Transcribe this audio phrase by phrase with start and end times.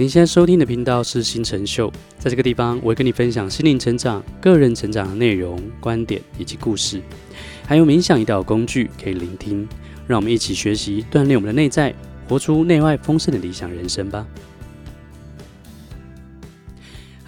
[0.00, 7.02] 您现在收听的频道是新成秀，在这个地方，我会跟你分享心灵成长、个人成长的内容、观点以及故事，
[7.66, 9.68] 还有冥想一道工具可以聆听。
[10.06, 11.92] 让我们一起学习，锻炼我们的内在，
[12.28, 14.24] 活出内外丰盛的理想人生吧。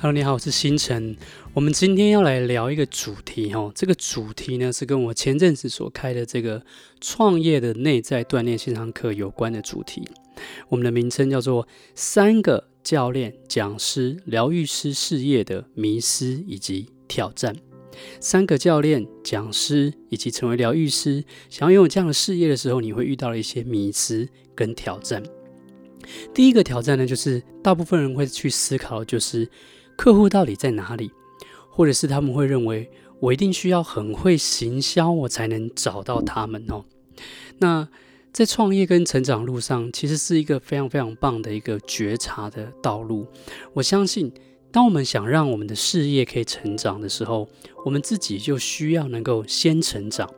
[0.00, 1.16] Hello，你好，我是新成。
[1.52, 6.62] 我们今天要来聊一个主题哦，这个主题呢是跟我前阵子所开的这个
[7.00, 10.08] 创业的内在锻炼线上课有关的主题。
[10.68, 17.56] 我们的名称叫做“三个教练、讲师、疗愈师事业的迷失以及挑战”。
[18.20, 25.20] 三个教练、讲师以及成为疗愈师，想要拥有这样的事业的时候，你会遇到的一些迷失跟挑战。
[26.32, 29.48] 第一个挑战呢，就是大部分人会去思考，就是
[29.96, 31.10] 客户到底在哪里，
[31.80, 36.84] 或者是他们会认为我一定需要很会行销，我才能找到他们哦。
[37.56, 37.88] 那
[38.34, 43.26] 在创业跟成长路上，其实是一个非常非常棒的一个觉察的道路。
[43.72, 44.30] 我相信，
[44.70, 47.48] 当我们想让我们的事业可以成长的时候，
[47.86, 50.30] 我们自己就需要能够先成长。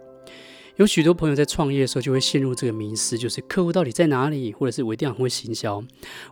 [0.77, 5.83] 有许多朋友在创业的时候就会陷入这个迷思，就是客户到底在哪里，或者是我一定要很会行销。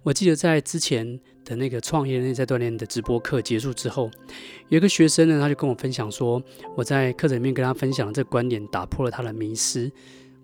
[0.02, 4.10] 我记得在之前的那个创业内在锻炼的直播课结束之后，
[4.69, 6.42] 有一个学生呢，他就跟我分享说，
[6.74, 9.91] 我在课程里面跟他分享的这个观点，打破了他的迷思。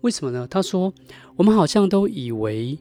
[0.01, 0.47] 为什么呢？
[0.47, 0.93] 他说
[1.35, 2.77] ：“我们好像都以为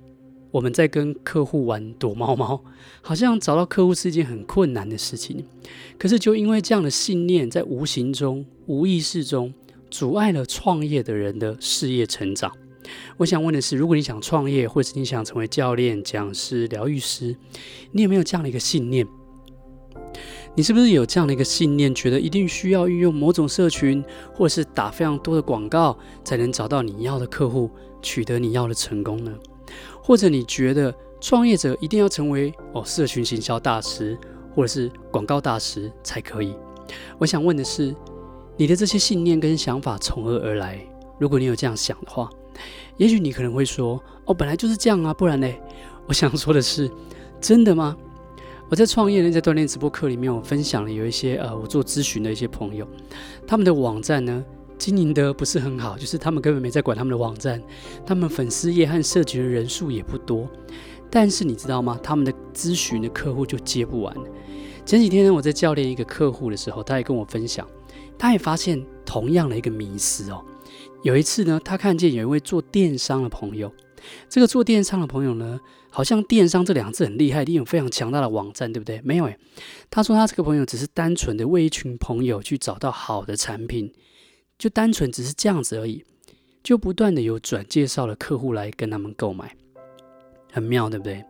[0.51, 2.63] 我们在跟客户玩躲猫猫，
[3.01, 5.43] 好像找到客户是一件很困难的事情。
[5.99, 9.53] 可是，就因为这样的信念，在无形中、无意识中，
[9.91, 12.53] 阻碍了创业的人的事业成长。
[13.17, 17.37] 我想问的是，如果你想创业，或者是你想成为教练、讲师、疗愈师，
[17.93, 19.07] 你有没有这样的一个信念？”
[20.55, 27.71] 你是不是有这样的一个信念，觉得一定需要运用某种社群，或者是打非常多的广告，才能找到你要的客户，
[28.01, 29.31] 取得你要的成功呢？
[30.03, 34.17] 或者你觉得创业者一定要成为哦社群行销大师，
[34.55, 36.55] 或者是广告大师才可以？
[37.19, 37.95] 我想问的是，
[38.57, 40.79] 你的这些信念跟想法从何而来？
[41.19, 42.29] 如果你有这样想的话，
[42.97, 45.49] 也许你可能会说，哦，本来就是这样啊，不然呢？
[46.07, 46.91] 我想说的是，
[47.41, 47.97] 真的吗？
[48.69, 52.87] 我在创业呢在锻炼直播课里面，我分享了有一些呃，我做咨询的一些朋友，
[53.47, 54.45] 他们的网站呢
[54.79, 57.63] 经营得不是很好，就是他们根本没在管他们的网站，
[58.05, 60.49] 他们粉丝页和社群的人数也不多，
[61.11, 61.99] 但是你知道吗？
[62.03, 64.17] 他们的咨询的客户就接不完。
[64.85, 67.67] 前几天呢，我在教练一个客户的时候，他也跟我分享，
[68.19, 70.45] 他也发现同样的一个迷思哦。
[71.03, 73.73] 有一次呢，他看见有一位做电商的朋友。
[74.29, 75.59] 这个做电商的朋友呢，
[75.91, 79.01] 好像电商这两字很厉害，一定有非常强大的网站，对不对？
[79.03, 79.37] 没有诶，
[79.91, 83.93] 他说他这个朋友只是单纯的为一群朋友去找到好的产品，
[84.59, 86.05] 就单纯只是这样子而已，
[86.63, 89.57] 就不断的有转介绍的客户来跟他们购买，
[90.53, 91.25] 很妙，对不对？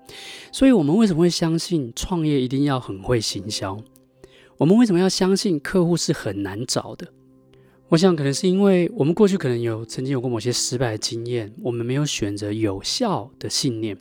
[0.53, 3.79] 所以我们为什么会相信创业一定要很会行销？
[4.59, 7.07] 我们为什么要相信客户是很难找的？
[7.89, 13.95] 我想，可能是因为我们过去可能有曾经有过某些失败的经验，我们没有选择有效的信念；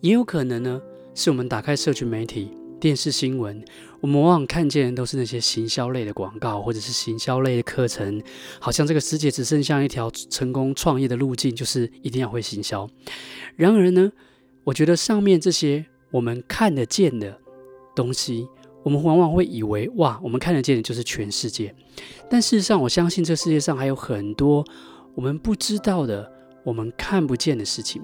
[0.00, 0.82] 也有可能呢，
[1.14, 3.64] 是我们打开社群媒体、电视新闻，
[4.00, 8.20] 我们往往看见的都是那些行销类的广告，或者是行销类的课程，
[8.58, 12.90] 好像这个世界只剩下一条成功创业的路径，就是一定要会行销。
[13.54, 14.10] 然而呢，
[14.64, 17.40] 我觉得上面这些我们看得见的
[17.94, 18.48] 东西。
[18.86, 21.74] 我们往往会以为，哇，我们看得见的就是全世界。
[22.30, 24.64] 但事实上，我相信这世界上还有很多
[25.16, 26.30] 我们不知道的、
[26.62, 28.00] 我们看不见的事情，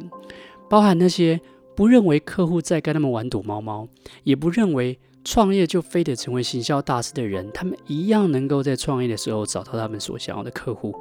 [0.68, 1.40] 包含那些
[1.76, 3.86] 不认为客户在跟他们玩躲猫猫，
[4.24, 10.92] 也不认为创业就非得成为行销大师的人，他们一样能够在创业的时候找到他们所想要的客户。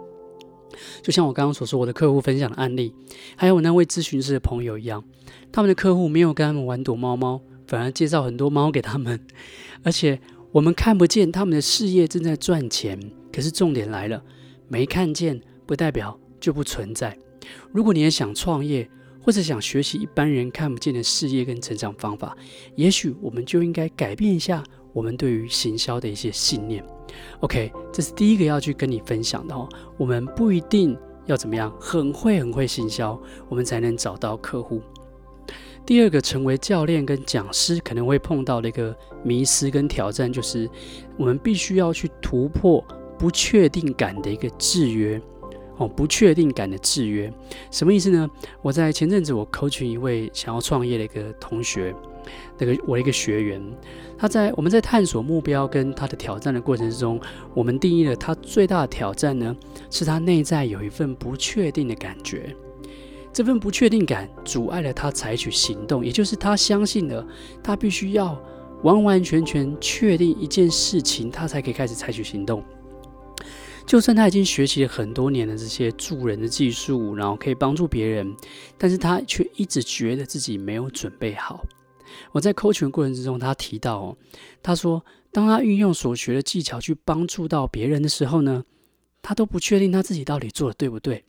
[1.02, 2.94] 就像我刚刚所说，我的客户分享的案例，
[3.36, 5.03] 还有我那位咨询师的朋友一样，
[5.52, 7.41] 他们的客户没有跟他们玩躲猫猫。
[7.72, 9.18] 反而介绍很多猫给他们，
[9.82, 10.20] 而且
[10.52, 13.00] 我们看不见他们的事业正在赚钱。
[13.32, 14.22] 可是重点来了，
[14.68, 17.18] 没看见不代表就不存在。
[17.72, 18.90] 如果你也想创业，
[19.22, 22.35] 或者想学习一般人看不见的事业跟成长方法，
[22.76, 26.84] 也许我们就应该改变一下我们对于行销的一些信念。
[27.40, 29.70] OK，这是第一个要去跟你分享的哦。
[29.97, 33.17] 我们不一定要怎么样，很会很会行销，
[33.47, 34.82] 我们才能找到客户。
[35.85, 40.69] 第二个，成为教练跟讲师可能会碰到的一个迷失跟挑战，就是
[41.17, 42.83] 我们必须要去突破
[43.17, 45.22] 不确定感的一个制约。
[45.78, 47.33] 哦，不确定感的制约，
[47.72, 48.29] 什么意思呢？
[48.61, 51.95] 我在前阵子我 coaching 一位想要创业的一个同学，
[52.59, 53.59] 那个我的一个学员，
[54.16, 57.19] 他在我们在探索目标跟他的挑战的过程之中，
[57.55, 59.55] 我们定义了他最大的挑战呢，
[59.89, 62.55] 是他内在有一份不确定的感觉。
[63.33, 67.25] 这份不确定感阻碍了他采取行动，也就是他相信了
[67.63, 68.39] 他必须要
[68.83, 72.63] 完完全全确定一件事情，他才可以开始采取行动。
[73.85, 78.35] 就算他已经学习了很多年的这些助人的技术，然后可以帮助别人，
[78.78, 81.66] 但是他却一直觉得自己没有准备好。
[82.31, 84.17] 我在 coaching 的过程之中，他提到哦，
[84.61, 88.63] 他说，当他运用所学的技巧去帮助到别人的时候呢，
[89.22, 91.23] 他都不确定他自己到底做的对不对。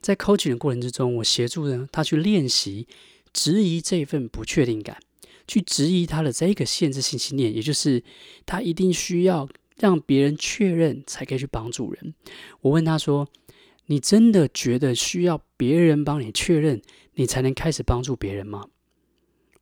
[0.00, 2.86] 在 coaching 的过程之中，我协助呢他去练习
[3.32, 4.98] 质疑这份不确定感，
[5.46, 8.02] 去质疑他的这个限制性信念，也就是
[8.46, 9.48] 他一定需要。
[9.78, 12.12] 让别人确认才可以去帮助人。
[12.60, 13.26] 我问他说
[13.88, 16.82] ：“你真的觉得需要别人帮你确认，
[17.14, 18.66] 你才能开始帮助别人吗？”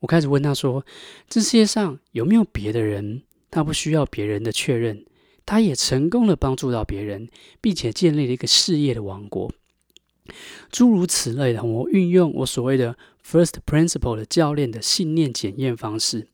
[0.01, 0.85] 我开始问他说
[1.31, 5.07] ：“这世界上有没有别的人，他不需要别人的确认，
[5.47, 7.29] 他也成功的帮助到别人，
[7.61, 9.53] 并且建立了一个事业的王国？”
[10.71, 12.97] 诸如此类的，我运用我所谓的
[13.27, 16.29] First Principle 的教练的信念检验方式，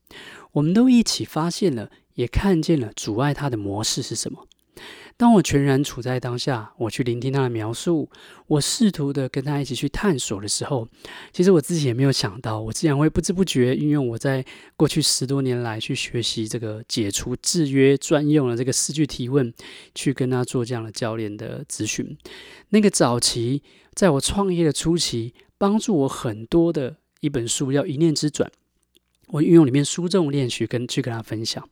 [0.52, 1.90] 我们都一起发现了。
[2.14, 4.46] 也看见了阻碍他的模式是什么。
[5.16, 8.10] 当我全然处在当下，我去聆听他的描述，
[8.46, 10.88] 我试图的跟他一起去探索的时候，
[11.32, 14.44] 其实我自己也没有想到，我竟然会不知不觉运用我在
[14.76, 19.52] 过去十多年来去学习这个解除制约专用的这个四句提问，
[19.94, 22.16] 去跟他做这样的教练的咨询。
[22.70, 23.62] 那个早期
[23.94, 28.50] 在我创业的初期，帮助我很多的一本书叫《一念之转》。
[29.28, 31.68] 我运用里面书中练习跟去跟他分享，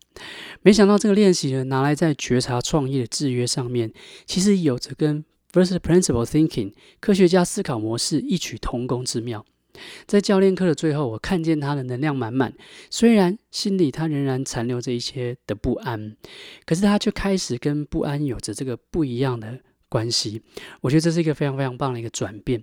[0.62, 3.92] 没想到这个练习呢，拿来在觉察创业的制约上面，
[4.26, 9.44] 其实有着跟 First Principle Thinking 科学家思考模式异曲同工之妙。
[10.06, 12.52] 在教练课的最后，我看见他的能量满满，
[12.90, 16.16] 虽然心里他仍然残留着一些的不安，
[16.66, 19.60] 可是他却开始跟不安有着这个不一样的。
[19.92, 20.40] 关系，
[20.80, 22.62] 我觉得这是一个非常非常棒的一个转变。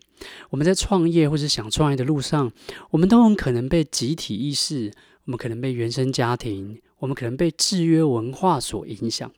[0.49, 2.51] 我们在创业或是想创业的路上，
[2.89, 4.91] 我们都很可能被集体意识，
[5.25, 9.31] 我们可能被原生家庭，我们可能被制约文化所影响。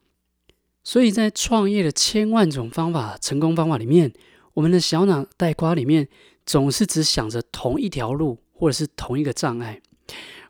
[0.86, 4.14] 所以在创业的千万种方法、成功方法里面，
[4.54, 6.08] 我们的小脑袋瓜里面
[6.46, 9.82] 总是只想着同一条路，或者是同一个障碍。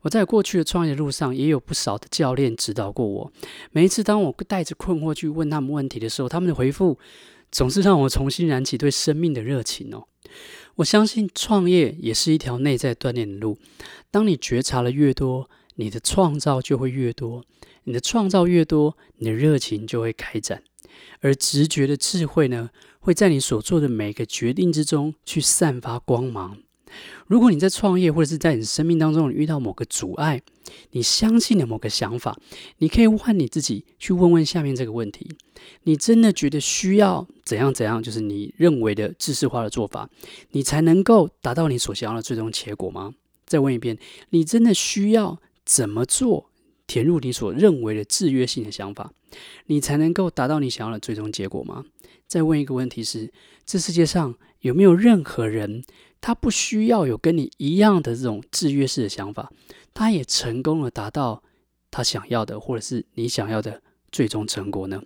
[0.01, 3.31] 我在过去的创业路上，也有不少的教练指导过我。
[3.71, 6.98] 每一次当我带着困惑去问他们问题的时候，他们的回复
[7.51, 10.06] 总是让我重新燃起对生命的热情哦。
[10.75, 13.57] 我相信创业也是一条内在锻炼的路。
[14.09, 17.44] 当你觉察了越多，你的创造就会越多；
[17.83, 20.63] 你的创造越多，你的热情就会开展。
[21.19, 22.69] 而直觉的智慧呢，
[23.00, 26.57] 会在你所做的每个决定之中去散发光芒。
[27.28, 30.42] 如果你在创业，或者是在你生命当中你遇到某个阻碍，
[30.92, 32.38] 你相信了某个想法，
[32.78, 35.30] 你可以换你自己，去问问下面这个问题：
[35.84, 40.10] 你真的觉得需要怎样怎样，就是你认为的制式化的做法，
[40.52, 43.14] 你才能够达到你所想要的最终结果吗？
[43.46, 43.98] 再问一遍，
[44.30, 46.50] 你真的需要怎么做，
[46.92, 49.14] 填入你所认为的制约性的想法，
[49.68, 51.86] 你才能够达到你想要的最终结果吗？
[52.28, 53.32] 再问一个问题是：
[53.66, 55.86] 这世界上有没有任何人？
[56.20, 59.50] 他不需要有跟你一样的这种制约式的想法，
[59.94, 61.42] 他也成功的达到
[61.90, 65.02] 他想要的，或者是你想要的最终成果呢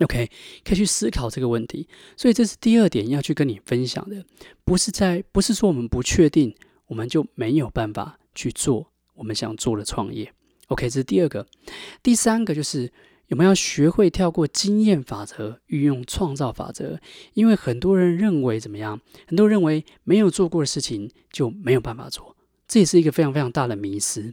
[0.00, 0.30] ？OK，
[0.64, 1.88] 可以去思考这个问题。
[2.16, 4.24] 所以这是第二点要去跟你分享的，
[4.64, 6.54] 不是在，不是说我们不确定，
[6.86, 10.32] 我们就没有办法去做我们想做的创业。
[10.68, 11.46] OK，这是第二个。
[12.02, 12.90] 第三个就是。
[13.28, 16.98] 有没有学会跳过经验法则，运用创造法则？
[17.34, 18.98] 因为很多人认为怎么样？
[19.26, 22.34] 很多人认为没有做过的事情就没有办法做，
[22.66, 24.32] 这也是一个非常非常大的迷思。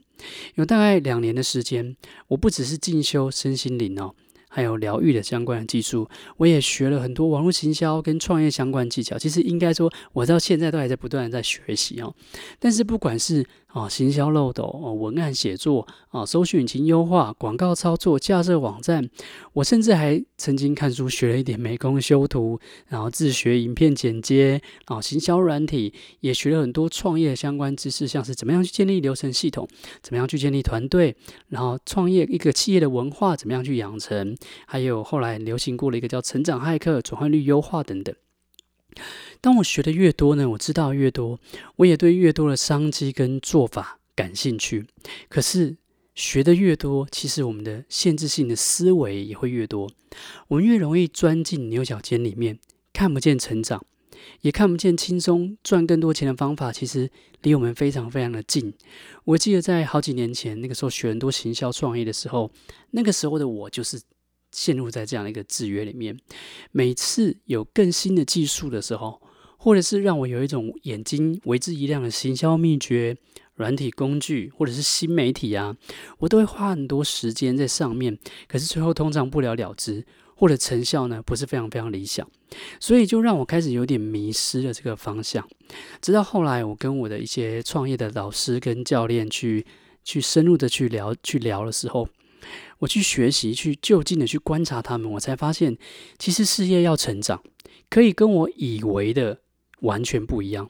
[0.54, 1.98] 有大概两年的时间，
[2.30, 4.15] 我不只是进修身心灵哦。
[4.48, 9.18] 还有疗愈的相关的技术，我也学了很多网络行销跟创业相关技巧。
[9.18, 12.15] 其实应该说，我到现在都还在不断的在学习哦。
[12.58, 19.10] 但是不管是啊行销漏斗、哦文案写作啊搜寻引擎优化、广告操作、架设网站，
[19.51, 29.67] 我甚至还曾经看书学了一点美工修图，然后自学影片剪接啊行销软体，也学了很多创业相关知识，像是怎么样去建立流程系统，
[30.01, 31.13] 怎么样去建立团队，
[31.50, 34.38] 然后创业一个企业的文化怎么样去养成。
[34.65, 38.15] 还有后来流行过了一个叫“成长骇客”、转换率优化等等。
[39.42, 41.40] 当我学的越多呢，我知道越多，
[41.78, 44.86] 我也对越多的商机跟做法感兴趣。
[45.30, 45.78] 可是
[46.16, 49.90] 学的越多，其实我们的限制性的思维也会越多。
[50.48, 52.58] 我们越容易钻进牛角尖里面，
[52.94, 53.86] 看不见成长，
[54.42, 56.72] 也看不见轻松赚更多钱的方法。
[56.72, 57.10] 其实
[57.42, 58.74] 离我们非常非常的近。
[59.25, 62.50] 我记得在好几年前，那个时候学很多行销创业的时候，
[62.92, 64.02] 那个时候的我就是。
[64.55, 66.17] 陷入在这样的一个制约里面，
[66.71, 69.21] 每次有更新的技术的时候，
[69.57, 73.17] 或者是让我有一种眼睛为之一亮的行销秘诀、
[73.55, 75.75] 软体工具，或者是新媒体啊，
[76.19, 78.17] 我都会花很多时间在上面。
[78.47, 82.25] 可是最后通常不了了之，或者成效呢不是非常非常理想，
[82.79, 85.45] 所以就让我开始有点迷失了这个方向。
[86.01, 89.65] 直到后来，我跟我的一些创业的老师跟教练去
[90.03, 92.07] 去深入的去聊去聊的时候，
[92.79, 95.77] 我去学习，去就近的去观察他们，我才发现，
[96.17, 97.41] 其实事业要成长，
[97.89, 99.39] 可以跟我以为的
[99.82, 100.70] 完全不一样。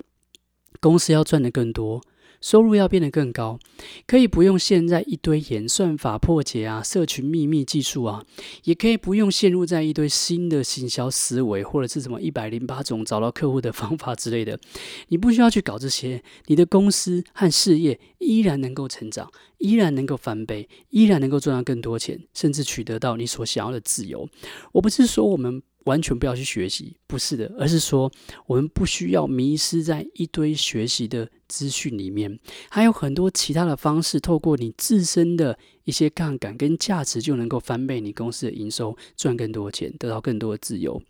[0.80, 2.02] 公司要赚的更多。
[2.42, 3.60] 收入要变得更高，
[4.06, 8.24] 可以不用现在一堆演算法破解啊、社群秘密技术啊，
[8.64, 14.60] 也可以不用陷入在一堆新的行销思维或者是什么一百零八种找到客户的方法之类的。
[15.08, 24.28] 你不需要去搞这些，你的公司和事业依然能够成长，依然能够翻倍，依然能够赚到更多钱，甚至取得到你所想要的自由。
[24.74, 25.62] 我不是说我们。
[25.86, 28.12] 完全不要去学习，不是的，而是说
[28.46, 32.40] 我们不需要迷失在一堆学习的资讯里面，
[32.70, 41.02] 还有很多其他的方式，透过你自身的一些杠杆跟价值，就能够翻倍你公司的营收，赚更多的钱，得到更多的自由。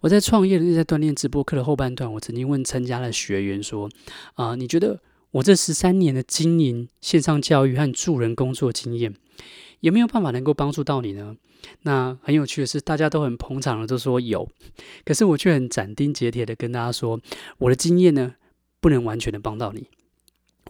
[0.00, 3.90] 我在创业的那在锻炼直播课的后半段，我曾经问参加的学员说
[4.32, 5.00] ：“啊、你觉得
[5.32, 9.14] 我这十三年的经营线上教育和助人工作经验，
[9.80, 11.36] 有没有办法能够帮助到你呢？”
[11.82, 14.48] 那很有趣的是，大家都很捧场的都说有，
[15.04, 17.20] 可是我却很斩钉截铁的跟大家说，
[17.58, 18.34] 我的经验呢，
[18.80, 19.88] 不能完全的帮到你。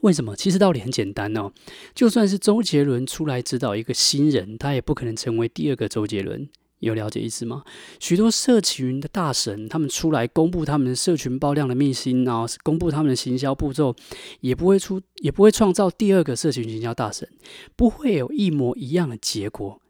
[0.01, 0.35] 为什么？
[0.35, 1.53] 其实道理很简单哦，
[1.95, 6.49] 就算是周杰伦出来指导一个新人，他也不可能成为第二个周杰伦。
[6.81, 7.63] 有了解意思吗？
[7.99, 13.95] 许多社群的大神，他们出来公布他们的社群爆量的秘辛，然后公布他们的行销步骤，
[14.41, 17.29] 也不会出，也不会创造第二个社群行销大神，
[17.77, 19.81] 不会有一模一样的结果。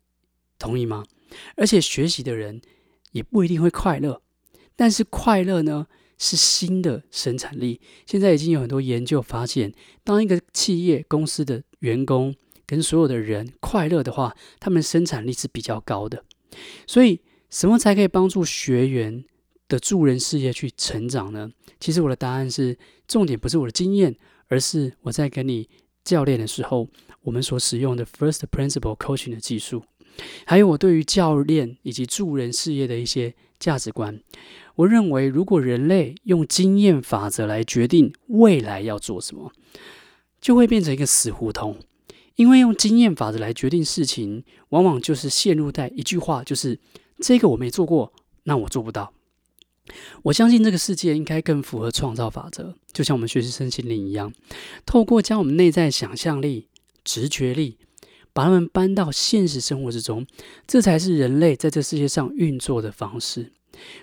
[0.59, 1.05] 同意吗？
[1.57, 2.61] 而且学习的人
[3.13, 4.21] 也不一定会快乐，
[4.75, 5.87] 但是快乐呢，
[6.19, 7.81] 是新的生产力。
[8.05, 12.35] 现在已经有很多研究发现，当一个企业公司的员工
[12.67, 16.25] 跟所有的人快乐的话，他们生产力是比较高的。
[16.87, 19.25] 所以，什么才可以帮助学员
[19.69, 21.51] 的助人事业去成长呢？
[21.79, 22.77] 其实我的答案是，
[23.09, 24.17] 重点不是我的经验，
[24.49, 25.69] 而是我在跟你
[26.05, 26.89] 教练的时候，
[27.23, 29.83] 我们所使用的 First Principle Coaching 的技术。
[30.45, 34.21] 还有我对于教练以及助人事业的一些价值观，
[34.75, 39.53] 我认为如果人类用经验法则来决定未来要做什么，
[40.41, 41.79] 就会变成一个死胡同。
[42.41, 46.81] 因为用经验法则来决定事情，往往就是陷入在一句话，就是
[47.21, 49.13] 这个我没做过，那我做不到。
[50.23, 54.33] 我相信这个世界应该更符合创造法则，就像我们学习身心灵一样，
[54.87, 56.69] 透过将我们内在想象力、
[57.05, 57.77] 直觉力。
[58.33, 60.25] 把他们搬到现实生活之中，
[60.67, 63.53] 这才是人类在这世界上运作的方式。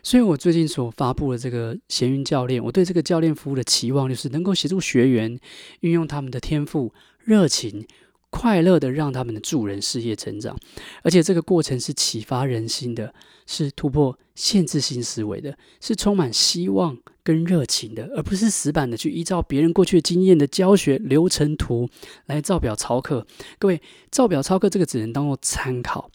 [0.03, 5.39] 所以，我最近所发布的这个闲云教练，我对这个教练服务的期望，就是能够协助学员
[5.79, 7.87] 运用他们的天赋、热情。
[8.29, 10.57] 快乐的让他们的助人事业成长，
[11.01, 13.13] 而且这个过程是启发人心的，
[13.45, 21.89] 是突破限制性思维的，是充满希望跟热情的，而不是死板的去依照别人过去经验的教学流程图
[22.25, 23.25] 来照表操课。
[23.57, 23.81] 各位，
[24.11, 26.11] 照表操课这个只能当做参考，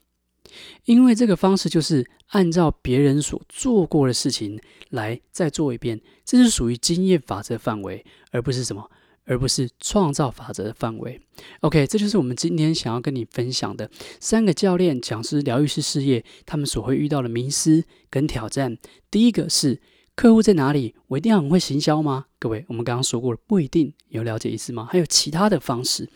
[0.84, 8.90] 因为这个方式就是按照别人所做过的事情来再做一遍，这是属于经验法则范围，而不是什么。
[9.24, 11.20] 而不是创造法则的范围。
[11.60, 18.76] OK，这就是我们今天想要跟你分享的三个教练、讲师、疗愈师事业他们所会遇到的迷思跟挑战。
[19.10, 19.80] 第一个是
[20.14, 20.94] 客户在哪里？
[21.08, 22.26] 我一定要很会行销吗？
[22.38, 23.94] 各位，我们刚刚说过了，不一定。
[24.08, 24.86] 有了解意思吗？
[24.90, 26.08] 还有其他的方式。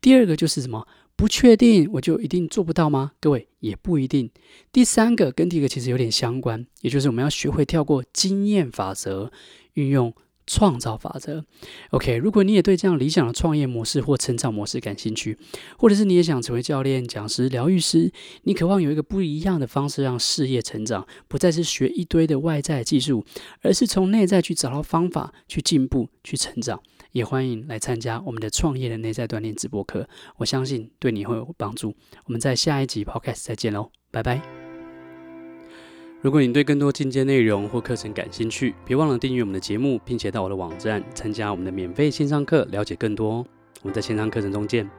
[0.00, 0.86] 第二个就是什么？
[1.16, 3.12] 不确定，我就一定做不到吗？
[3.20, 4.30] 各位，也不一定。
[4.70, 9.32] 第三个跟第一个其实有点相关，也就是我们要学会跳过经验法则，
[9.72, 10.14] 运用。
[10.48, 11.44] 创造法则
[11.90, 12.16] ，OK。
[12.16, 15.38] 如果你也对这样理想的创业模式或成长模式感兴趣，
[15.76, 18.10] 或者是你也想成为教练、讲师、疗愈师，
[18.44, 23.24] 你渴望有一个不一样的方式让事业成长，不再是学一堆的外在技术，
[23.60, 31.94] 而是从内在去找到方法去进步、去成长，也欢迎来参加我们的创业的内在锻炼直播课，我相信对你会有帮助。
[32.24, 34.57] 我们在下一集 Podcast 再见喽，拜拜。
[36.20, 43.46] 如果你对更多进阶内容或课程感兴趣，别忘了订阅我们的节目，并且到我的网站参加我们的免费线上课，了解更多。
[43.82, 44.90] 我们在线上课程中见。